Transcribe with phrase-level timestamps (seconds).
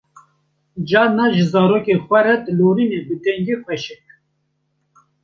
[0.89, 4.05] carna jî zarokê xwe re dilorîne bi dengê xweşik.